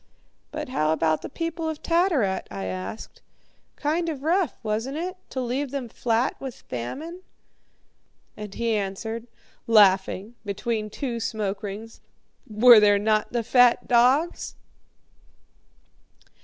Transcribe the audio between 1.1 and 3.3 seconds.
the people of Tattarat?" I asked.